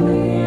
lonely. 0.00 0.45